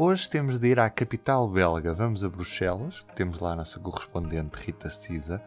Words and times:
Hoje 0.00 0.30
temos 0.30 0.60
de 0.60 0.68
ir 0.68 0.78
à 0.78 0.88
capital 0.88 1.48
belga. 1.48 1.92
Vamos 1.92 2.24
a 2.24 2.28
Bruxelas, 2.28 3.04
temos 3.16 3.40
lá 3.40 3.50
a 3.50 3.56
nossa 3.56 3.80
correspondente 3.80 4.56
Rita 4.56 4.88
Cisa, 4.88 5.42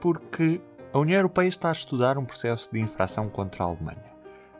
porque 0.00 0.60
a 0.92 0.98
União 0.98 1.18
Europeia 1.18 1.46
está 1.46 1.68
a 1.68 1.72
estudar 1.72 2.18
um 2.18 2.24
processo 2.24 2.68
de 2.72 2.80
infração 2.80 3.28
contra 3.28 3.62
a 3.62 3.68
Alemanha. 3.68 4.12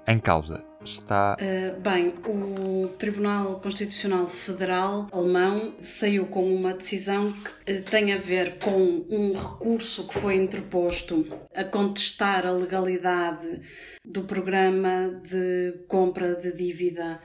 Em 0.07 0.21
causa 0.21 0.63
está. 0.85 1.37
Uh, 1.41 1.81
bem, 1.81 2.15
o 2.29 2.87
Tribunal 2.97 3.57
Constitucional 3.57 4.29
Federal 4.29 5.09
alemão 5.11 5.75
saiu 5.81 6.27
com 6.27 6.55
uma 6.55 6.73
decisão 6.73 7.33
que 7.65 7.73
uh, 7.73 7.83
tem 7.83 8.13
a 8.13 8.19
ver 8.19 8.61
com 8.61 9.05
um 9.11 9.33
recurso 9.33 10.07
que 10.07 10.15
foi 10.15 10.37
interposto 10.37 11.27
a 11.53 11.65
contestar 11.65 12.47
a 12.47 12.53
legalidade 12.53 13.63
do 14.05 14.23
programa 14.23 15.21
de 15.29 15.85
compra 15.89 16.37
de 16.37 16.53
dívida 16.53 17.21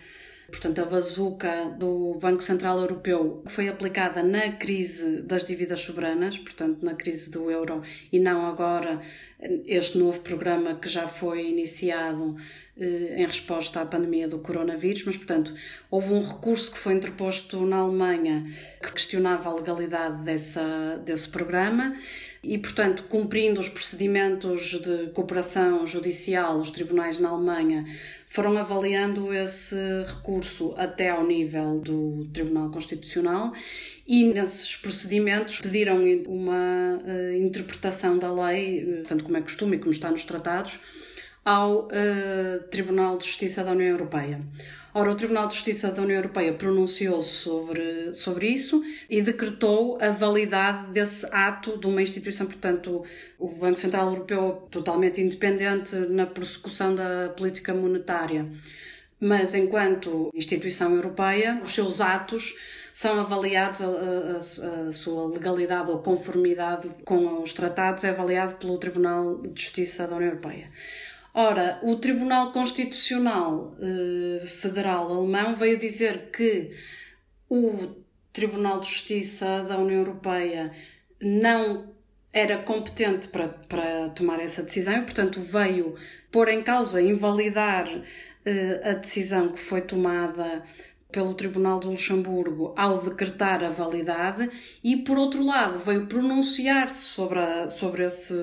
portanto, 0.49 0.79
a 0.79 0.85
bazuca 0.85 1.65
do 1.77 2.15
Banco 2.15 2.41
Central 2.41 2.79
Europeu 2.79 3.43
foi 3.47 3.67
aplicada 3.67 4.23
na 4.23 4.51
crise 4.51 5.21
das 5.21 5.43
dívidas 5.43 5.79
soberanas, 5.79 6.37
portanto, 6.37 6.83
na 6.83 6.93
crise 6.93 7.29
do 7.29 7.49
euro, 7.49 7.81
e 8.11 8.19
não 8.19 8.45
agora 8.45 9.01
este 9.65 9.97
novo 9.97 10.19
programa 10.19 10.75
que 10.75 10.89
já 10.89 11.07
foi 11.07 11.49
iniciado 11.49 12.35
eh, 12.77 13.15
em 13.17 13.25
resposta 13.25 13.79
à 13.81 13.85
pandemia 13.85 14.27
do 14.27 14.39
coronavírus, 14.39 15.03
mas, 15.05 15.15
portanto, 15.15 15.53
houve 15.89 16.13
um 16.13 16.21
recurso 16.21 16.71
que 16.71 16.77
foi 16.77 16.93
interposto 16.93 17.65
na 17.65 17.77
Alemanha 17.77 18.43
que 18.81 18.91
questionava 18.91 19.49
a 19.49 19.53
legalidade 19.53 20.23
dessa, 20.23 21.01
desse 21.05 21.29
programa 21.29 21.93
e, 22.43 22.57
portanto, 22.57 23.03
cumprindo 23.03 23.59
os 23.61 23.69
procedimentos 23.69 24.79
de 24.79 25.07
cooperação 25.13 25.85
judicial, 25.85 26.57
os 26.57 26.69
tribunais 26.69 27.17
na 27.19 27.29
Alemanha 27.29 27.85
foram 28.31 28.55
avaliando 28.59 29.33
esse 29.33 29.75
recurso 30.05 30.75
até 30.77 31.09
ao 31.09 31.25
nível 31.25 31.79
do 31.79 32.25
Tribunal 32.31 32.69
Constitucional 32.69 33.51
e 34.07 34.23
nesses 34.23 34.77
procedimentos 34.77 35.59
pediram 35.59 36.03
uma 36.27 36.99
uh, 37.03 37.33
interpretação 37.33 38.19
da 38.19 38.31
lei, 38.31 38.83
uh, 38.83 39.03
tanto 39.03 39.23
como 39.23 39.35
é 39.35 39.41
costume 39.41 39.77
e 39.77 39.79
como 39.79 39.91
está 39.91 40.11
nos 40.11 40.23
tratados, 40.25 40.79
ao 41.43 41.87
uh, 41.87 42.63
Tribunal 42.69 43.17
de 43.17 43.25
Justiça 43.25 43.63
da 43.63 43.71
União 43.71 43.89
Europeia. 43.89 44.39
Ora, 44.91 45.11
o 45.11 45.15
Tribunal 45.15 45.47
de 45.47 45.53
Justiça 45.53 45.91
da 45.91 46.01
União 46.01 46.17
Europeia 46.17 46.51
pronunciou-se 46.53 47.29
sobre, 47.29 48.13
sobre 48.15 48.47
isso 48.47 48.83
e 49.07 49.21
decretou 49.21 49.97
a 50.01 50.09
validade 50.09 50.87
desse 50.87 51.27
ato 51.31 51.77
de 51.77 51.85
uma 51.85 52.01
instituição, 52.01 52.47
portanto, 52.47 53.03
o 53.37 53.47
Banco 53.49 53.77
Central 53.77 54.09
Europeu 54.09 54.67
totalmente 54.71 55.21
independente 55.21 55.95
na 55.95 56.25
persecução 56.25 56.95
da 56.95 57.29
política 57.29 57.73
monetária. 57.73 58.47
Mas, 59.19 59.53
enquanto 59.53 60.31
instituição 60.33 60.95
europeia, 60.95 61.59
os 61.61 61.73
seus 61.73 62.01
atos 62.01 62.55
são 62.91 63.19
avaliados, 63.19 63.81
a, 63.81 63.85
a, 63.85 64.87
a, 64.87 64.91
sua 64.91 65.27
legalidade 65.27 65.91
ou 65.91 65.99
conformidade 65.99 66.89
com 67.05 67.43
os 67.43 67.53
tratados 67.53 68.03
é 68.05 68.09
avaliado 68.09 68.55
pelo 68.55 68.77
Tribunal 68.77 69.37
de 69.41 69.61
Justiça 69.61 70.07
da 70.07 70.15
União 70.15 70.31
Europeia. 70.31 70.69
Ora, 71.33 71.79
o 71.83 71.95
Tribunal 71.95 72.51
Constitucional 72.51 73.75
eh, 73.79 74.45
Federal 74.45 75.11
Alemão 75.11 75.55
veio 75.55 75.77
dizer 75.77 76.29
que 76.31 76.71
o 77.47 77.95
Tribunal 78.33 78.79
de 78.79 78.87
Justiça 78.87 79.63
da 79.63 79.77
União 79.77 79.99
Europeia 79.99 80.71
não 81.21 81.93
era 82.31 82.57
competente 82.57 83.27
para, 83.27 83.47
para 83.47 84.09
tomar 84.09 84.39
essa 84.39 84.63
decisão 84.63 84.95
e, 84.95 85.01
portanto, 85.01 85.39
veio 85.41 85.95
pôr 86.31 86.47
em 86.49 86.63
causa, 86.63 87.01
invalidar 87.01 87.87
eh, 88.45 88.81
a 88.83 88.93
decisão 88.93 89.49
que 89.49 89.59
foi 89.59 89.81
tomada 89.81 90.63
pelo 91.11 91.33
Tribunal 91.33 91.79
de 91.79 91.87
Luxemburgo 91.87 92.71
ao 92.77 92.99
decretar 92.99 93.63
a 93.63 93.69
validade 93.69 94.47
e, 94.83 94.97
por 94.97 95.17
outro 95.17 95.43
lado, 95.43 95.79
veio 95.79 96.05
pronunciar-se 96.05 97.01
sobre, 97.01 97.39
sobre 97.71 98.05
esse, 98.05 98.33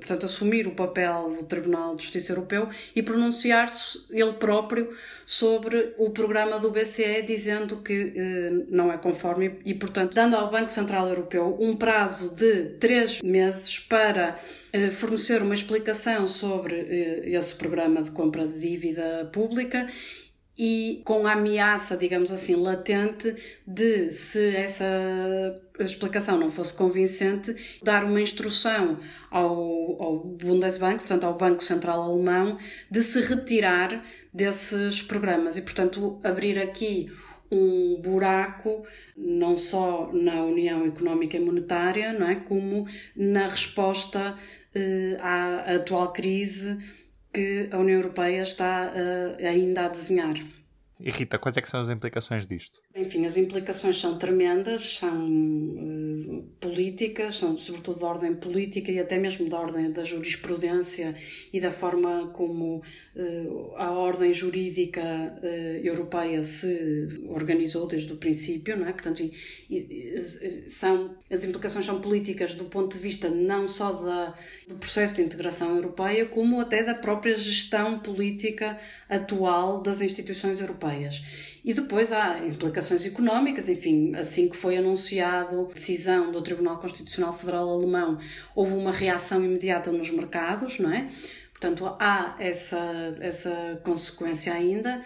portanto, 0.00 0.26
assumir 0.26 0.66
o 0.66 0.72
papel 0.72 1.28
do 1.28 1.44
Tribunal 1.44 1.94
de 1.94 2.02
Justiça 2.02 2.32
Europeu 2.32 2.68
e 2.94 3.02
pronunciar-se 3.04 4.04
ele 4.10 4.32
próprio 4.32 4.92
sobre 5.24 5.94
o 5.96 6.10
programa 6.10 6.58
do 6.58 6.72
BCE, 6.72 7.22
dizendo 7.22 7.76
que 7.82 8.12
eh, 8.16 8.64
não 8.68 8.92
é 8.92 8.98
conforme 8.98 9.60
e, 9.64 9.72
portanto, 9.72 10.14
dando 10.14 10.34
ao 10.34 10.50
Banco 10.50 10.70
Central 10.70 11.06
Europeu 11.06 11.56
um 11.60 11.76
prazo 11.76 12.34
de 12.34 12.64
três 12.80 13.22
meses 13.22 13.78
para 13.78 14.36
eh, 14.72 14.90
fornecer 14.90 15.40
uma 15.40 15.54
explicação 15.54 16.26
sobre 16.26 16.74
eh, 16.74 17.22
esse 17.26 17.54
programa 17.54 18.02
de 18.02 18.10
compra 18.10 18.44
de 18.44 18.58
dívida 18.58 19.30
pública 19.32 19.86
e 20.58 21.02
com 21.04 21.26
a 21.26 21.32
ameaça, 21.32 21.96
digamos 21.96 22.32
assim, 22.32 22.56
latente 22.56 23.34
de, 23.64 24.10
se 24.10 24.56
essa 24.56 24.84
explicação 25.78 26.36
não 26.36 26.50
fosse 26.50 26.74
convincente, 26.74 27.54
dar 27.82 28.04
uma 28.04 28.20
instrução 28.20 28.98
ao, 29.30 30.02
ao 30.02 30.18
Bundesbank, 30.18 30.98
portanto 30.98 31.24
ao 31.24 31.36
Banco 31.36 31.62
Central 31.62 32.02
Alemão, 32.02 32.58
de 32.90 33.02
se 33.02 33.20
retirar 33.20 34.04
desses 34.34 35.00
programas. 35.00 35.56
E, 35.56 35.62
portanto, 35.62 36.18
abrir 36.24 36.58
aqui 36.58 37.08
um 37.50 38.00
buraco 38.02 38.84
não 39.16 39.56
só 39.56 40.10
na 40.12 40.42
União 40.42 40.84
Económica 40.86 41.36
e 41.36 41.40
Monetária, 41.40 42.12
não 42.12 42.28
é, 42.28 42.34
como 42.34 42.86
na 43.16 43.46
resposta 43.46 44.34
eh, 44.74 45.16
à 45.20 45.76
atual 45.76 46.12
crise 46.12 46.78
que 47.32 47.68
a 47.70 47.78
União 47.78 48.00
Europeia 48.00 48.42
está 48.42 48.92
uh, 48.92 49.46
ainda 49.46 49.86
a 49.86 49.88
desenhar. 49.88 50.34
E 51.00 51.10
Rita, 51.10 51.38
quais 51.38 51.56
é 51.56 51.62
são 51.62 51.80
as 51.80 51.88
implicações 51.88 52.46
disto? 52.46 52.80
Enfim, 52.94 53.24
as 53.24 53.36
implicações 53.36 54.00
são 54.00 54.18
tremendas, 54.18 54.98
são 54.98 55.28
uh, 55.28 56.42
políticas, 56.60 57.36
são 57.36 57.56
sobretudo 57.56 58.00
da 58.00 58.06
ordem 58.06 58.34
política 58.34 58.90
e 58.90 58.98
até 58.98 59.16
mesmo 59.16 59.48
da 59.48 59.60
ordem 59.60 59.92
da 59.92 60.02
jurisprudência 60.02 61.14
e 61.52 61.60
da 61.60 61.70
forma 61.70 62.30
como 62.32 62.82
uh, 63.14 63.74
a 63.76 63.92
ordem 63.92 64.32
jurídica 64.32 65.00
uh, 65.40 65.46
europeia 65.86 66.42
se 66.42 67.06
organizou 67.28 67.86
desde 67.86 68.12
o 68.12 68.16
princípio, 68.16 68.76
não 68.76 68.88
é? 68.88 68.92
Portanto, 68.92 69.22
e, 69.22 69.32
e, 69.70 70.68
são, 70.68 71.16
as 71.30 71.44
implicações 71.44 71.84
são 71.84 72.00
políticas 72.00 72.56
do 72.56 72.64
ponto 72.64 72.96
de 72.96 73.02
vista 73.02 73.30
não 73.30 73.68
só 73.68 73.92
da, 73.92 74.34
do 74.66 74.74
processo 74.74 75.14
de 75.14 75.22
integração 75.22 75.76
europeia, 75.76 76.26
como 76.26 76.60
até 76.60 76.82
da 76.82 76.94
própria 76.94 77.36
gestão 77.36 78.00
política 78.00 78.76
atual 79.08 79.80
das 79.80 80.00
instituições 80.00 80.58
europeias. 80.58 80.87
E 81.64 81.74
depois 81.74 82.12
há 82.12 82.38
implicações 82.38 83.04
económicas, 83.04 83.68
enfim, 83.68 84.14
assim 84.16 84.48
que 84.48 84.56
foi 84.56 84.76
anunciado 84.76 85.68
a 85.70 85.74
decisão 85.74 86.32
do 86.32 86.40
Tribunal 86.42 86.78
Constitucional 86.78 87.32
Federal 87.32 87.68
Alemão, 87.68 88.18
houve 88.54 88.74
uma 88.74 88.92
reação 88.92 89.44
imediata 89.44 89.92
nos 89.92 90.10
mercados, 90.10 90.78
não 90.78 90.92
é? 90.92 91.08
Portanto, 91.50 91.96
há 91.98 92.36
essa, 92.38 93.16
essa 93.20 93.80
consequência 93.82 94.52
ainda. 94.52 95.02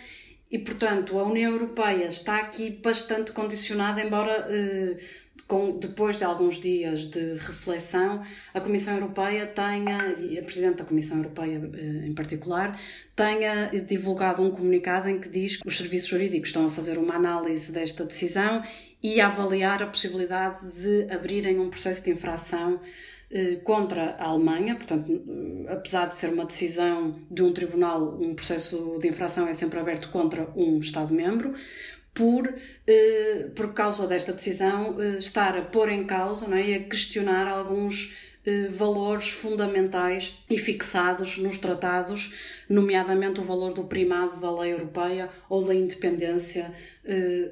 E, 0.50 0.59
portanto, 0.59 1.19
a 1.19 1.25
União 1.25 1.50
Europeia 1.50 2.04
está 2.04 2.37
aqui 2.38 2.69
bastante 2.69 3.32
condicionada, 3.32 4.03
embora 4.03 4.47
eh, 4.50 4.97
com, 5.53 5.79
depois 5.79 6.17
de 6.17 6.25
alguns 6.25 6.59
dias 6.59 7.05
de 7.05 7.35
reflexão, 7.35 8.23
a 8.55 8.61
Comissão 8.63 8.95
Europeia 8.95 9.47
tenha, 9.47 10.15
e 10.15 10.39
a 10.39 10.43
Presidente 10.43 10.77
da 10.77 10.85
Comissão 10.87 11.19
Europeia 11.19 11.61
eh, 11.75 12.07
em 12.07 12.15
particular, 12.15 12.81
tenha 13.15 13.67
divulgado 13.87 14.43
um 14.43 14.51
comunicado 14.51 15.11
em 15.11 15.21
que 15.21 15.29
diz 15.29 15.59
que 15.59 15.69
os 15.69 15.77
serviços 15.77 16.09
jurídicos 16.09 16.49
estão 16.49 16.65
a 16.65 16.71
fazer 16.71 16.97
uma 16.97 17.17
análise 17.17 17.71
desta 17.71 18.03
decisão 18.03 18.63
e 19.03 19.21
a 19.21 19.27
avaliar 19.27 19.83
a 19.83 19.87
possibilidade 19.87 20.57
de 20.73 21.13
abrirem 21.13 21.61
um 21.61 21.69
processo 21.69 22.03
de 22.03 22.13
infração 22.13 22.81
eh, 23.31 23.57
contra 23.57 24.17
a 24.19 24.29
Alemanha, 24.29 24.75
portanto, 24.75 25.13
eh, 25.13 25.71
apesar 25.71 26.07
de 26.07 26.17
ser 26.17 26.33
uma 26.33 26.47
decisão 26.47 27.21
de 27.31 27.43
um 27.43 27.53
tribunal, 27.53 28.19
um 28.19 28.34
processo 28.34 28.99
de 28.99 29.07
infração 29.07 29.47
é 29.47 29.53
sempre 29.53 29.79
aberto 29.79 30.09
contra 30.09 30.51
um 30.57 30.79
Estado-membro, 30.79 31.53
por, 32.14 32.54
eh, 32.86 33.48
por 33.54 33.72
causa 33.72 34.06
desta 34.06 34.32
decisão, 34.32 35.00
eh, 35.00 35.16
estar 35.18 35.56
a 35.56 35.62
pôr 35.62 35.88
em 35.88 36.04
causa 36.04 36.47
não 36.47 36.56
é, 36.56 36.70
e 36.70 36.74
a 36.74 36.84
questionar 36.84 37.48
alguns 37.48 38.14
eh, 38.44 38.68
valores 38.68 39.28
fundamentais 39.28 40.38
e 40.50 40.59
fixados 40.59 41.38
nos 41.38 41.59
tratados, 41.59 42.34
nomeadamente 42.68 43.41
o 43.41 43.42
valor 43.42 43.72
do 43.72 43.84
primado 43.84 44.38
da 44.41 44.53
lei 44.60 44.72
europeia 44.72 45.30
ou 45.48 45.64
da 45.64 45.74
independência 45.74 46.72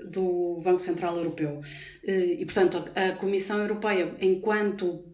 do 0.04 0.60
Banco 0.62 0.78
Central 0.78 1.16
Europeu. 1.16 1.60
E, 2.04 2.44
portanto, 2.44 2.84
a 2.94 3.12
Comissão 3.16 3.58
Europeia, 3.58 4.14
enquanto 4.20 5.09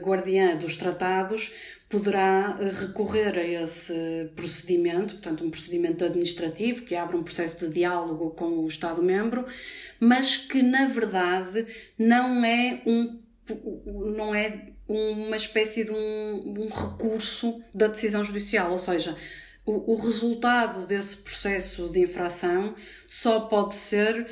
guardiã 0.00 0.56
dos 0.56 0.76
tratados, 0.76 1.54
poderá 1.88 2.56
eh, 2.60 2.70
recorrer 2.70 3.38
a 3.38 3.62
esse 3.62 4.30
procedimento, 4.34 5.14
portanto, 5.14 5.44
um 5.44 5.50
procedimento 5.50 6.04
administrativo 6.04 6.82
que 6.82 6.94
abre 6.94 7.16
um 7.16 7.22
processo 7.22 7.58
de 7.58 7.74
diálogo 7.74 8.30
com 8.30 8.60
o 8.60 8.66
Estado-membro, 8.66 9.46
mas 10.00 10.36
que 10.36 10.62
na 10.62 10.86
verdade 10.86 11.66
não 11.98 12.44
é 12.44 12.82
um 12.86 13.20
não 14.16 14.34
é 14.34 14.68
uma 14.88 15.36
espécie 15.36 15.84
de 15.84 15.90
um, 15.90 16.54
um 16.58 16.68
recurso 16.68 17.60
da 17.74 17.88
decisão 17.88 18.22
judicial, 18.22 18.70
ou 18.70 18.78
seja, 18.78 19.16
o, 19.64 19.92
o 19.92 19.96
resultado 19.96 20.86
desse 20.86 21.18
processo 21.18 21.88
de 21.88 22.00
infração 22.00 22.74
só 23.06 23.40
pode 23.40 23.74
ser 23.74 24.26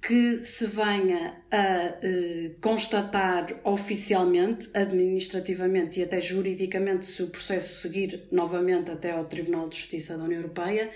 que 0.00 0.36
se 0.36 0.66
venha 0.66 1.40
a 1.50 1.98
eh, 2.02 2.52
constatar 2.60 3.60
oficialmente, 3.64 4.68
administrativamente 4.74 6.00
e 6.00 6.02
até 6.02 6.20
juridicamente, 6.20 7.06
se 7.06 7.22
o 7.22 7.28
processo 7.28 7.80
seguir 7.80 8.26
novamente 8.30 8.90
até 8.90 9.12
ao 9.12 9.24
Tribunal 9.24 9.68
de 9.68 9.76
Justiça 9.76 10.18
da 10.18 10.24
União 10.24 10.40
Europeia, 10.40 10.90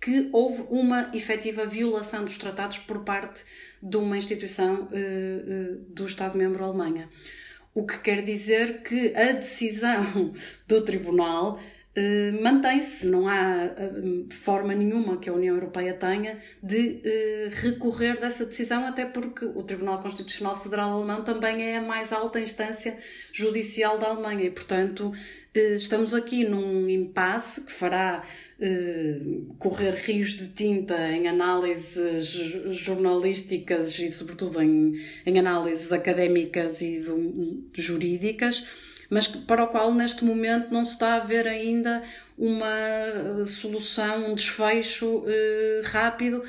que 0.00 0.28
houve 0.32 0.62
uma 0.70 1.10
efetiva 1.14 1.64
violação 1.64 2.24
dos 2.24 2.38
tratados 2.38 2.78
por 2.78 3.04
parte 3.04 3.44
de 3.82 3.96
uma 3.96 4.16
instituição 4.16 4.88
eh, 4.92 4.96
eh, 4.98 5.76
do 5.88 6.06
Estado-membro 6.06 6.64
Alemanha. 6.64 7.08
O 7.74 7.86
que 7.86 7.98
quer 7.98 8.22
dizer 8.22 8.82
que 8.82 9.12
a 9.16 9.32
decisão 9.32 10.32
do 10.68 10.80
Tribunal 10.82 11.58
mantém-se. 12.40 13.10
Não 13.10 13.28
há 13.28 13.66
uh, 13.66 14.34
forma 14.34 14.74
nenhuma 14.74 15.18
que 15.18 15.28
a 15.28 15.32
União 15.32 15.54
Europeia 15.54 15.92
tenha 15.92 16.38
de 16.62 17.02
uh, 17.04 17.50
recorrer 17.62 18.18
dessa 18.18 18.46
decisão, 18.46 18.86
até 18.86 19.04
porque 19.04 19.44
o 19.44 19.62
Tribunal 19.62 20.00
Constitucional 20.00 20.58
Federal 20.58 20.90
Alemão 20.90 21.22
também 21.22 21.62
é 21.62 21.76
a 21.76 21.82
mais 21.82 22.12
alta 22.12 22.40
instância 22.40 22.96
judicial 23.30 23.98
da 23.98 24.08
Alemanha 24.08 24.44
e, 24.44 24.50
portanto, 24.50 25.12
estamos 25.54 26.14
aqui 26.14 26.46
num 26.46 26.88
impasse 26.88 27.60
que 27.62 27.72
fará 27.72 28.22
correr 29.58 29.94
rios 29.96 30.30
de 30.30 30.48
tinta 30.48 30.96
em 31.10 31.28
análises 31.28 32.34
jornalísticas 32.70 33.98
e, 33.98 34.10
sobretudo, 34.10 34.62
em, 34.62 34.94
em 35.26 35.38
análises 35.38 35.92
académicas 35.92 36.80
e 36.80 37.00
do, 37.00 37.68
jurídicas 37.74 38.64
mas 39.12 39.28
para 39.28 39.62
o 39.62 39.68
qual 39.68 39.92
neste 39.92 40.24
momento 40.24 40.72
não 40.72 40.82
se 40.82 40.92
está 40.92 41.16
a 41.16 41.18
ver 41.18 41.46
ainda 41.46 42.02
uma 42.38 42.66
eh, 42.66 43.44
solução, 43.44 44.30
um 44.30 44.34
desfecho 44.34 45.24
eh, 45.26 45.82
rápido, 45.84 46.42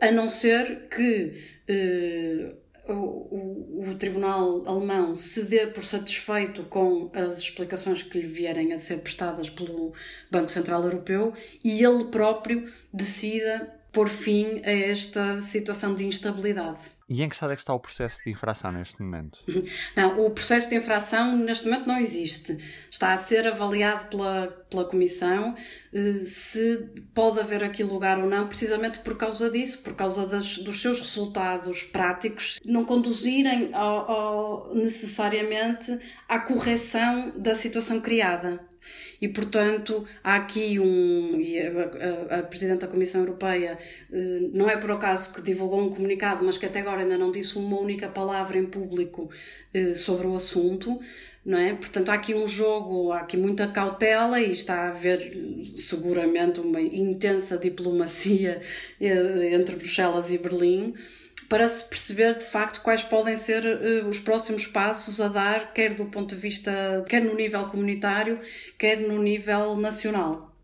a 0.00 0.10
não 0.10 0.26
ser 0.26 0.88
que 0.88 1.34
eh, 1.68 2.54
o, 2.88 2.92
o, 2.92 3.84
o, 3.86 3.94
Tribunal 3.96 4.66
Alemão 4.66 5.14
se 5.14 5.44
dê 5.44 5.66
por 5.66 5.84
satisfeito 5.84 6.62
com 6.64 7.10
as 7.12 7.38
explicações 7.38 8.02
que 8.02 8.18
lhe 8.18 8.26
vierem 8.26 8.72
a 8.72 8.78
ser 8.78 9.00
prestadas 9.00 9.50
pelo 9.50 9.92
Banco 10.30 10.50
Central 10.50 10.82
Europeu 10.82 11.34
e 11.62 11.84
ele 11.84 12.06
próprio 12.06 12.66
decida 12.90 13.70
pôr 13.92 14.08
fim 14.08 14.62
a 14.64 14.70
esta 14.70 15.34
situação 15.36 15.94
de 15.94 16.06
instabilidade. 16.06 16.80
E 17.10 17.24
em 17.24 17.28
que 17.28 17.34
estado 17.34 17.52
é 17.52 17.56
que 17.56 17.62
está 17.62 17.74
o 17.74 17.80
processo 17.80 18.22
de 18.24 18.30
infração 18.30 18.70
neste 18.70 19.02
momento? 19.02 19.40
Não, 19.96 20.24
o 20.24 20.30
processo 20.30 20.70
de 20.70 20.76
infração 20.76 21.36
neste 21.36 21.64
momento 21.64 21.88
não 21.88 21.98
existe. 21.98 22.56
Está 22.88 23.12
a 23.12 23.16
ser 23.16 23.48
avaliado 23.48 24.08
pela, 24.08 24.46
pela 24.70 24.84
Comissão 24.84 25.56
eh, 25.92 26.14
se 26.24 26.88
pode 27.12 27.40
haver 27.40 27.64
aqui 27.64 27.82
lugar 27.82 28.20
ou 28.20 28.28
não, 28.28 28.46
precisamente 28.46 29.00
por 29.00 29.16
causa 29.16 29.50
disso, 29.50 29.82
por 29.82 29.94
causa 29.94 30.24
das, 30.24 30.58
dos 30.58 30.80
seus 30.80 31.00
resultados 31.00 31.82
práticos, 31.82 32.60
não 32.64 32.84
conduzirem 32.84 33.74
ao, 33.74 34.10
ao, 34.10 34.74
necessariamente 34.74 35.98
à 36.28 36.38
correção 36.38 37.32
da 37.36 37.56
situação 37.56 38.00
criada. 38.00 38.69
E, 39.20 39.28
portanto, 39.28 40.04
há 40.24 40.36
aqui 40.36 40.78
um. 40.80 41.38
A, 42.30 42.34
a, 42.34 42.38
a, 42.38 42.42
Presidente 42.42 42.80
da 42.80 42.88
Comissão 42.88 43.20
Europeia 43.20 43.78
eh, 44.12 44.48
não 44.52 44.68
é 44.68 44.76
por 44.76 44.90
acaso 44.92 45.32
que 45.32 45.42
divulgou 45.42 45.80
um 45.80 45.90
comunicado, 45.90 46.44
mas 46.44 46.58
que 46.58 46.66
até 46.66 46.80
agora 46.80 47.02
ainda 47.02 47.18
não 47.18 47.30
disse 47.30 47.58
uma 47.58 47.78
única 47.78 48.08
palavra 48.08 48.58
em 48.58 48.66
público 48.66 49.30
eh, 49.74 49.94
sobre 49.94 50.26
o 50.26 50.34
assunto. 50.36 51.00
Não 51.44 51.58
é? 51.58 51.74
Portanto, 51.74 52.10
há 52.10 52.14
aqui 52.14 52.34
um 52.34 52.46
jogo, 52.46 53.12
há 53.12 53.20
aqui 53.20 53.36
muita 53.36 53.66
cautela 53.66 54.40
e 54.40 54.50
está 54.50 54.86
a 54.86 54.88
haver 54.90 55.32
seguramente 55.74 56.60
uma 56.60 56.80
intensa 56.80 57.56
diplomacia 57.56 58.60
eh, 59.00 59.54
entre 59.54 59.76
Bruxelas 59.76 60.30
e 60.30 60.38
Berlim 60.38 60.94
para 61.50 61.66
se 61.66 61.82
perceber 61.82 62.38
de 62.38 62.44
facto 62.44 62.80
quais 62.80 63.02
podem 63.02 63.34
ser 63.34 63.64
uh, 63.66 64.06
os 64.06 64.20
próximos 64.20 64.68
passos 64.68 65.20
a 65.20 65.26
dar, 65.26 65.72
quer 65.72 65.94
do 65.94 66.06
ponto 66.06 66.32
de 66.32 66.40
vista, 66.40 67.04
quer 67.08 67.20
no 67.20 67.34
nível 67.34 67.66
comunitário, 67.66 68.38
quer 68.78 69.00
no 69.00 69.20
nível 69.20 69.76
nacional. 69.76 70.56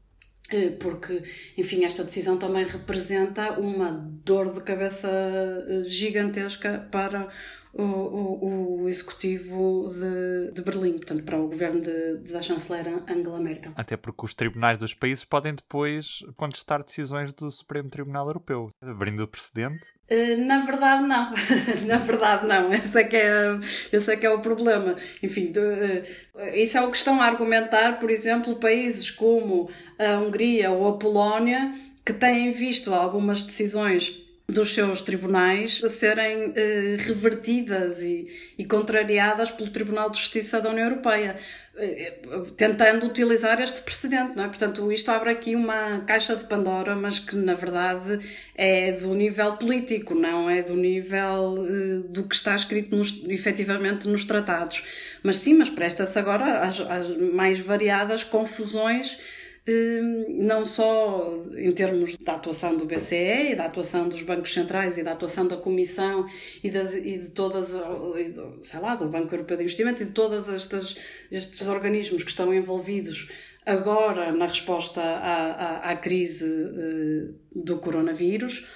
Uh, 0.55 0.71
porque, 0.79 1.25
enfim, 1.59 1.85
esta 1.85 2.05
decisão 2.05 2.39
também 2.39 2.65
representa 2.65 3.59
uma 3.59 3.91
dor 4.25 4.55
de 4.55 4.63
cabeça 4.63 5.11
uh, 5.11 5.85
gigantesca 5.85 6.87
para 6.89 7.31
o, 7.79 7.83
o, 7.83 8.83
o 8.83 8.89
executivo 8.89 9.87
de, 9.89 10.53
de, 10.53 10.63
Berlim, 10.63 10.95
portanto, 10.95 11.23
para 11.25 11.39
o 11.39 11.47
governo 11.47 11.81
de, 11.81 12.33
da 12.33 12.41
chanceler 12.41 12.87
Angela 13.09 13.39
Merkel. 13.39 13.73
Até 13.77 13.97
porque 13.97 14.25
os 14.25 14.35
tribunais 14.35 14.79
dos 14.79 14.95
países 14.95 15.25
podem 15.25 15.55
depois 15.55 16.25
contestar 16.37 16.83
decisões 16.83 17.35
do 17.35 17.51
Supremo 17.51 17.91
Tribunal 17.91 18.27
Europeu, 18.27 18.71
abrindo 18.81 19.23
o 19.23 19.29
precedente. 19.29 19.95
Eh, 20.09 20.37
na 20.37 20.65
verdade, 20.65 21.03
não. 21.07 21.33
Na 21.87 21.99
verdade, 21.99 22.47
não. 22.47 22.73
Esse 22.73 23.01
é, 23.01 23.05
que 23.05 23.17
é, 23.17 23.59
esse 23.93 24.13
é 24.13 24.17
que 24.17 24.25
é 24.25 24.31
o 24.31 24.41
problema. 24.41 24.95
Enfim, 25.23 25.53
de, 25.53 25.61
eh, 26.37 26.63
isso 26.63 26.79
é 26.79 26.83
o 26.83 26.91
que 26.91 26.97
estão 26.97 27.21
a 27.21 27.27
argumentar, 27.27 27.99
por 27.99 28.11
exemplo, 28.11 28.57
países 28.57 29.11
como 29.11 29.69
a 29.99 30.19
Hungria 30.19 30.71
ou 30.71 30.89
a 30.89 30.99
Polónia, 30.99 31.73
que 32.05 32.13
têm 32.13 32.53
visto 32.53 32.95
algumas 32.95 33.43
decisões 33.43 34.26
dos 34.49 34.73
seus 34.73 35.01
tribunais 35.01 35.83
a 35.85 35.89
serem 35.89 36.53
eh, 36.55 36.97
revertidas 37.01 38.05
e, 38.05 38.29
e, 38.57 38.65
contrariadas 38.65 39.51
pelo 39.51 39.71
Tribunal 39.71 40.09
de 40.09 40.19
Justiça 40.19 40.61
da 40.61 40.71
União 40.71 40.85
Europeia, 40.85 41.37
eh, 41.77 42.15
tentando 42.57 43.07
utilizar 43.07 43.61
este 43.61 43.83
precedente, 43.83 44.37
não 44.37 44.45
é? 44.45 44.47
Portanto, 44.47 44.93
isto 44.93 45.11
abre 45.11 45.31
aqui 45.31 45.57
uma 45.57 45.99
caixa 46.07 46.37
de 46.37 46.45
Pandora, 46.45 46.95
mas 46.95 47.19
que 47.19 47.35
na 47.35 47.55
verdade 47.55 48.21
é 48.55 48.93
do 48.93 49.13
nível 49.15 49.57
político, 49.57 50.15
não 50.15 50.49
é 50.49 50.63
do 50.63 50.77
nível 50.77 51.65
eh, 51.67 52.09
do 52.09 52.23
que 52.23 52.37
está 52.37 52.55
escrito 52.55 52.95
nos, 52.95 53.21
efetivamente 53.27 54.07
nos 54.07 54.25
tratados. 54.25 54.85
Mas 55.25 55.37
sim, 55.37 55.55
mas 55.55 55.69
presta-se 55.69 56.17
agora 56.21 56.61
às, 56.61 56.81
às 56.81 57.11
mais 57.11 57.59
variadas 57.59 58.23
confusões 58.23 59.19
não 60.29 60.65
só 60.65 61.35
em 61.57 61.73
termos 61.73 62.17
da 62.19 62.35
atuação 62.35 62.77
do 62.77 62.87
BCE 62.87 63.51
e 63.51 63.55
da 63.55 63.65
atuação 63.65 64.09
dos 64.09 64.23
bancos 64.23 64.53
centrais 64.53 64.97
e 64.97 65.03
da 65.03 65.13
atuação 65.13 65.47
da 65.49 65.57
Comissão 65.57 66.27
e, 66.63 66.71
das, 66.71 66.95
e 66.95 67.19
de 67.19 67.31
todas, 67.31 67.77
sei 68.63 68.81
lá, 68.81 68.95
do 68.95 69.09
Banco 69.09 69.35
Europeu 69.35 69.57
de 69.57 69.65
Investimento 69.65 70.03
e 70.03 70.07
de 70.07 70.13
todos 70.13 70.49
estes, 70.49 71.67
organismos 71.67 72.23
que 72.23 72.31
estão 72.31 72.55
envolvidos 72.55 73.29
agora 73.65 74.31
na 74.31 74.47
resposta 74.47 75.03
à, 75.03 75.51
à, 75.51 75.91
à 75.91 75.97
crise 75.97 76.47
uh, 76.49 77.35
do 77.53 77.79
coronavírus, 77.79 78.69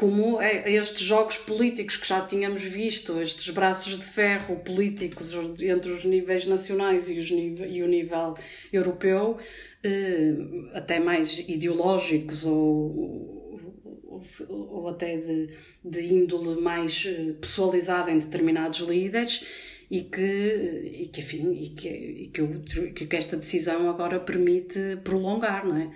como 0.00 0.40
é, 0.40 0.72
estes 0.72 1.02
jogos 1.02 1.36
políticos 1.36 1.98
que 1.98 2.08
já 2.08 2.24
tínhamos 2.24 2.62
visto, 2.62 3.20
estes 3.20 3.52
braços 3.52 3.98
de 3.98 4.06
ferro 4.06 4.56
políticos 4.56 5.34
entre 5.60 5.92
os 5.92 6.06
níveis 6.06 6.46
nacionais 6.46 7.10
e, 7.10 7.18
os, 7.18 7.28
e 7.30 7.82
o 7.82 7.86
nível 7.86 8.32
europeu, 8.72 9.36
eh, 9.84 10.32
até 10.72 10.98
mais 10.98 11.40
ideológicos 11.40 12.46
ou, 12.46 13.60
ou, 14.08 14.20
ou 14.48 14.88
até 14.88 15.18
de, 15.18 15.50
de 15.84 16.00
índole 16.00 16.58
mais 16.62 17.04
eh, 17.06 17.34
pessoalizada 17.38 18.10
em 18.10 18.20
determinados 18.20 18.78
líderes 18.78 19.44
e 19.90 20.00
que, 20.00 21.02
e 21.02 21.08
que 21.08 21.20
enfim, 21.20 21.52
e 21.52 21.70
que, 21.70 21.88
e 21.88 22.26
que, 22.28 22.40
o, 22.40 22.62
que 22.94 23.16
esta 23.16 23.36
decisão 23.36 23.90
agora 23.90 24.18
permite 24.18 24.96
prolongar, 25.04 25.66
não 25.66 25.76
é? 25.76 25.90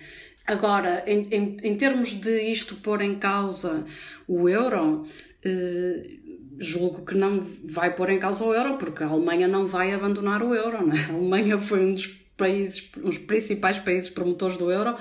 Agora, 0.47 1.03
em, 1.07 1.27
em, 1.31 1.57
em 1.63 1.77
termos 1.77 2.11
de 2.11 2.43
isto 2.43 2.77
pôr 2.77 3.01
em 3.01 3.15
causa 3.15 3.85
o 4.29 4.49
euro, 4.49 5.07
eh, 5.43 6.11
julgo 6.59 7.05
que 7.05 7.15
não 7.15 7.41
vai 7.65 7.95
pôr 7.95 8.11
em 8.11 8.19
causa 8.19 8.45
o 8.45 8.53
euro, 8.53 8.77
porque 8.77 9.03
a 9.03 9.07
Alemanha 9.07 9.49
não 9.49 9.67
vai 9.67 9.93
abandonar 9.93 10.43
o 10.43 10.55
euro. 10.55 10.91
É? 10.91 11.11
A 11.11 11.15
Alemanha 11.15 11.59
foi 11.59 11.87
um 11.87 11.93
dos 11.93 12.07
países, 12.37 12.91
os 13.03 13.17
principais 13.17 13.79
países 13.79 14.11
promotores 14.11 14.57
do 14.57 14.71
euro, 14.71 14.97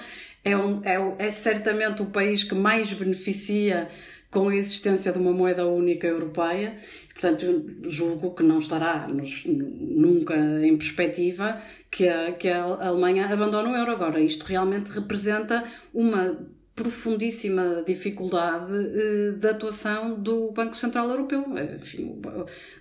é, 0.45 0.57
um, 0.57 0.81
é, 0.83 1.25
é 1.25 1.29
certamente 1.29 2.01
o 2.01 2.05
país 2.05 2.43
que 2.43 2.53
mais 2.53 2.91
beneficia 2.93 3.87
com 4.33 4.49
a 4.49 4.55
existência 4.55 5.11
de 5.11 5.19
uma 5.19 5.31
moeda 5.31 5.67
única 5.67 6.07
europeia. 6.07 6.75
Portanto, 7.13 7.45
julgo 7.83 8.33
que 8.33 8.41
não 8.41 8.57
estará 8.57 9.07
nos, 9.07 9.45
nunca 9.45 10.35
em 10.35 10.75
perspectiva 10.75 11.57
que 11.91 12.07
a, 12.07 12.31
que 12.31 12.49
a 12.49 12.63
Alemanha 12.63 13.27
abandone 13.27 13.69
o 13.69 13.75
euro. 13.75 13.91
Agora, 13.91 14.19
isto 14.19 14.43
realmente 14.45 14.91
representa 14.91 15.63
uma 15.93 16.35
profundíssima 16.75 17.83
dificuldade 17.85 18.73
eh, 18.73 19.31
da 19.33 19.51
atuação 19.51 20.19
do 20.19 20.51
Banco 20.51 20.75
Central 20.75 21.07
Europeu. 21.07 21.45
Enfim, 21.79 22.19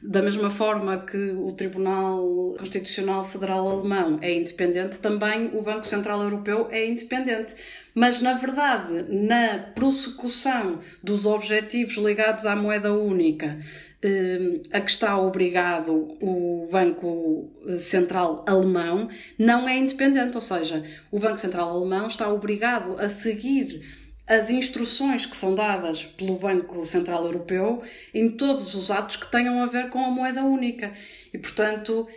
da 0.02 0.23
mesma 0.23 0.49
forma 0.49 1.04
que 1.04 1.32
o 1.32 1.52
Tribunal 1.52 2.54
Constitucional 2.59 3.23
Federal 3.23 3.68
Alemão 3.68 4.18
é 4.23 4.35
independente, 4.35 4.99
também 4.99 5.50
o 5.54 5.61
Banco 5.61 5.85
Central 5.85 6.23
Europeu 6.23 6.68
é 6.71 6.87
independente. 6.87 7.54
Mas, 7.94 8.20
na 8.20 8.34
verdade, 8.34 9.04
na 9.08 9.58
prossecução 9.75 10.80
dos 11.02 11.26
objetivos 11.26 11.94
ligados 11.96 12.46
à 12.46 12.56
moeda 12.56 12.92
única, 12.92 13.58
eh, 14.02 14.61
a 14.72 14.80
que 14.80 14.90
está 14.90 15.18
obrigado 15.18 16.16
o 16.20 16.68
Banco 16.70 17.50
Central 17.78 18.44
Alemão, 18.49 19.08
não 19.38 19.68
é 19.68 19.76
independente. 19.76 20.34
Ou 20.34 20.40
seja, 20.40 20.82
o 21.11 21.18
Banco 21.18 21.38
Central 21.38 21.68
Alemão 21.68 22.06
está 22.06 22.28
obrigado 22.32 22.99
a 22.99 23.08
seguir 23.08 23.82
as 24.26 24.50
instruções 24.50 25.26
que 25.26 25.37
são 25.37 25.54
dadas 25.54 26.04
pelo 26.04 26.38
Banco 26.38 26.87
Central 26.87 27.25
Europeu 27.25 27.82
em 28.14 28.30
todos 28.30 28.75
os 28.75 28.90
atos 28.90 29.16
que 29.16 29.30
tenham 29.30 29.62
a 29.62 29.66
ver 29.66 29.88
com 29.90 30.04
a 30.04 30.11
moeda 30.11 30.42
única. 30.42 30.92
E, 31.32 31.38
portanto, 31.38 32.08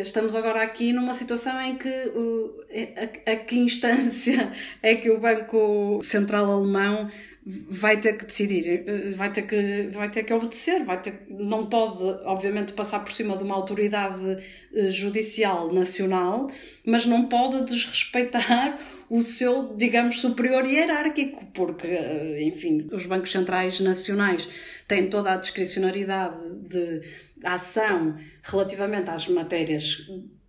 estamos 0.00 0.34
agora 0.34 0.62
aqui 0.62 0.92
numa 0.92 1.14
situação 1.14 1.60
em 1.60 1.76
que 1.76 1.88
a, 1.88 3.32
a, 3.32 3.36
que 3.36 3.56
instância 3.56 4.52
é 4.82 4.94
que 4.96 5.10
o 5.10 5.18
Banco 5.18 6.00
Central 6.02 6.50
Alemão 6.50 7.08
vai 7.46 8.00
ter 8.00 8.16
que 8.16 8.24
decidir, 8.24 8.84
vai 9.14 9.30
ter 9.30 9.42
que, 9.42 9.88
vai 9.92 10.10
ter 10.10 10.22
que 10.22 10.32
obedecer, 10.32 10.82
vai 10.82 11.00
ter, 11.00 11.26
não 11.28 11.66
pode, 11.66 12.02
obviamente, 12.24 12.72
passar 12.72 13.00
por 13.00 13.12
cima 13.12 13.36
de 13.36 13.44
uma 13.44 13.54
autoridade 13.54 14.42
eh, 14.72 14.88
judicial 14.88 15.70
nacional, 15.70 16.50
mas 16.86 17.04
não 17.04 17.28
pode 17.28 17.62
desrespeitar 17.64 18.78
o 19.10 19.20
seu, 19.20 19.74
digamos, 19.76 20.20
superior 20.20 20.66
hierárquico, 20.66 21.44
porque, 21.52 21.86
eh, 21.86 22.44
enfim, 22.44 22.88
os 22.90 23.04
bancos 23.04 23.30
centrais 23.30 23.78
nacionais 23.78 24.48
têm 24.88 25.10
toda 25.10 25.34
a 25.34 25.36
discricionariedade 25.36 26.38
de 26.66 27.02
ação 27.44 28.16
relativamente 28.42 29.10
às 29.10 29.28
matérias 29.28 30.06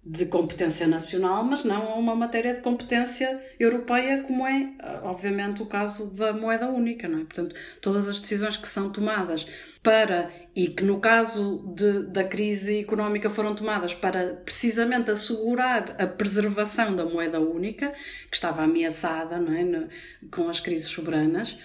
de 0.08 0.28
competência 0.28 0.88
nacional, 0.88 1.44
mas 1.44 1.64
não 1.64 1.94
a 1.94 1.96
uma 1.96 2.16
matéria 2.16 2.54
de 2.54 2.60
competência 2.60 3.42
europeia, 3.60 4.22
como 4.22 4.46
é, 4.46 4.76
obviamente, 5.02 5.64
o 5.64 5.66
caso 5.66 6.12
da 6.12 6.32
moeda 6.32 6.70
única, 6.70 7.08
não 7.08 7.22
é? 7.22 7.24
Portanto, 7.24 7.56
todas 7.82 8.08
as 8.08 8.20
decisões 8.20 8.56
que 8.56 8.68
são 8.68 8.92
tomadas 8.92 9.48
para, 9.82 10.30
e 10.56 10.68
que 10.68 10.84
no 10.84 11.00
caso 11.00 11.74
de, 11.76 12.04
da 12.04 12.24
crise 12.24 12.82
económica 12.82 13.32
foram 13.32 13.56
tomadas 13.56 13.96
para 13.96 14.36
precisamente 14.46 15.10
assegurar 15.10 15.96
a 15.98 16.06
preservação 16.06 16.96
da 16.96 17.04
moeda 17.04 17.40
única, 17.40 17.92
que 18.30 18.36
estava 18.36 18.62
ameaçada, 18.62 19.40
não 19.40 19.54
é? 19.54 19.88
com 20.30 20.48
as 20.48 20.60
crises 20.60 20.88
soberanas, 20.88 21.58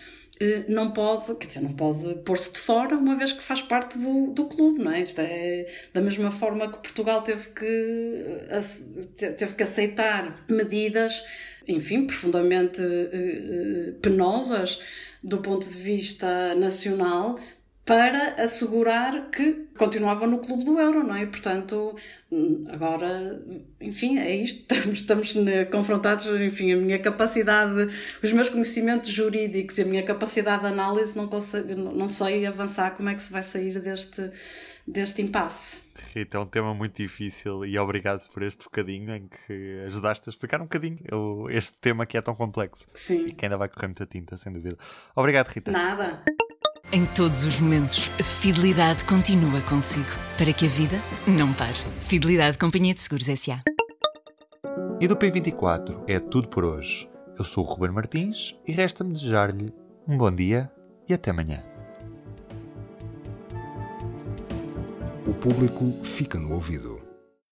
não 0.68 0.92
pode, 0.92 1.34
quer 1.34 1.46
dizer, 1.46 1.60
não 1.60 1.74
pode 1.74 2.14
pôr-se 2.24 2.52
de 2.52 2.58
fora 2.58 2.96
uma 2.96 3.14
vez 3.14 3.32
que 3.32 3.42
faz 3.42 3.60
parte 3.60 3.98
do, 3.98 4.28
do 4.32 4.46
clube, 4.46 4.82
não 4.82 4.90
é? 4.90 5.02
Isto 5.02 5.20
é 5.20 5.66
da 5.92 6.00
mesma 6.00 6.30
forma 6.30 6.70
que 6.70 6.78
Portugal 6.78 7.22
teve 7.22 7.50
que, 7.50 8.46
eh, 8.48 9.32
teve 9.32 9.54
que 9.54 9.62
aceitar 9.62 10.42
medidas, 10.48 11.22
enfim, 11.68 12.06
profundamente 12.06 12.80
eh, 12.82 13.92
penosas 14.00 14.80
do 15.22 15.38
ponto 15.38 15.68
de 15.68 15.76
vista 15.76 16.54
nacional 16.54 17.38
para 17.90 18.40
assegurar 18.40 19.30
que 19.32 19.66
continuava 19.76 20.24
no 20.24 20.38
clube 20.38 20.62
do 20.62 20.78
euro, 20.78 21.02
não 21.02 21.16
é? 21.16 21.26
Portanto, 21.26 21.96
agora, 22.68 23.44
enfim, 23.80 24.16
é 24.16 24.32
isto. 24.36 24.72
Estamos, 24.94 25.28
estamos 25.32 25.32
confrontados, 25.72 26.24
enfim, 26.40 26.72
a 26.72 26.76
minha 26.76 27.00
capacidade, 27.00 27.92
os 28.22 28.32
meus 28.32 28.48
conhecimentos 28.48 29.10
jurídicos 29.10 29.76
e 29.76 29.82
a 29.82 29.84
minha 29.84 30.04
capacidade 30.04 30.62
de 30.62 30.68
análise 30.68 31.16
não, 31.16 31.26
consigo, 31.26 31.74
não 31.74 32.06
sei 32.06 32.46
avançar 32.46 32.92
como 32.92 33.08
é 33.08 33.14
que 33.16 33.22
se 33.24 33.32
vai 33.32 33.42
sair 33.42 33.80
deste, 33.80 34.30
deste 34.86 35.20
impasse. 35.22 35.80
Rita, 36.14 36.36
é 36.36 36.40
um 36.40 36.46
tema 36.46 36.72
muito 36.72 36.94
difícil 36.94 37.64
e 37.64 37.76
obrigado 37.76 38.28
por 38.30 38.44
este 38.44 38.62
bocadinho 38.62 39.12
em 39.12 39.26
que 39.26 39.82
ajudaste 39.84 40.28
a 40.28 40.30
explicar 40.30 40.60
um 40.60 40.66
bocadinho 40.66 41.00
este 41.50 41.76
tema 41.80 42.06
que 42.06 42.16
é 42.16 42.22
tão 42.22 42.36
complexo. 42.36 42.86
Sim. 42.94 43.26
E 43.26 43.32
que 43.32 43.44
ainda 43.44 43.58
vai 43.58 43.68
correr 43.68 43.88
muita 43.88 44.06
tinta, 44.06 44.36
sem 44.36 44.52
dúvida. 44.52 44.76
Obrigado, 45.16 45.48
Rita. 45.48 45.72
Nada. 45.72 46.22
Em 46.92 47.06
todos 47.06 47.44
os 47.44 47.60
momentos, 47.60 48.10
a 48.18 48.24
fidelidade 48.24 49.04
continua 49.04 49.60
consigo, 49.60 50.08
para 50.36 50.52
que 50.52 50.66
a 50.66 50.68
vida 50.68 50.96
não 51.24 51.52
pare. 51.52 51.76
Fidelidade 52.00 52.58
Companhia 52.58 52.92
de 52.92 52.98
Seguros 52.98 53.28
S.A. 53.28 53.62
E 55.00 55.06
do 55.06 55.14
P24 55.14 56.02
é 56.08 56.18
tudo 56.18 56.48
por 56.48 56.64
hoje. 56.64 57.08
Eu 57.38 57.44
sou 57.44 57.64
o 57.64 57.66
Ruben 57.68 57.92
Martins 57.92 58.56
e 58.66 58.72
resta-me 58.72 59.12
desejar-lhe 59.12 59.72
um 60.08 60.18
bom 60.18 60.32
dia 60.32 60.68
e 61.08 61.14
até 61.14 61.30
amanhã. 61.30 61.62
O 65.24 65.32
público 65.32 65.92
fica 66.02 66.40
no 66.40 66.54
ouvido. 66.54 66.89